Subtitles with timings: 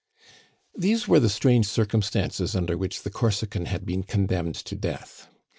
[0.75, 5.27] These were the strange circumstances under which the Corsican had been condemned to death.